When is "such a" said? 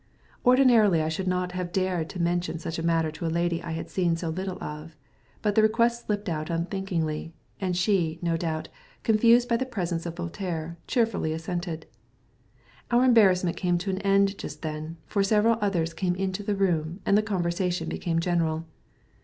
2.57-2.83